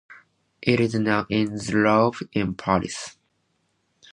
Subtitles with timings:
[0.63, 3.17] It is now in the Louvre in Paris.